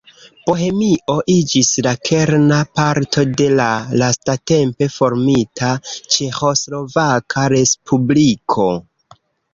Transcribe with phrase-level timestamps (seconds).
[0.49, 3.67] Bohemio iĝis la kerna parto de la
[4.03, 5.69] lastatempe formita
[6.17, 8.71] Ĉeĥoslovaka Respubliko.